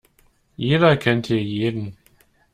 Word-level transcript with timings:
Jeder 0.57 0.97
kennt 0.97 1.27
hier 1.27 1.43
jeden. 1.43 1.95